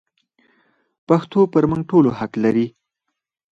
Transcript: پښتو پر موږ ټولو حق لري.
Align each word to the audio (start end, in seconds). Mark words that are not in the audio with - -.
پښتو 1.07 1.39
پر 1.53 1.63
موږ 1.69 1.81
ټولو 1.89 2.09
حق 2.19 2.31
لري. 2.43 2.67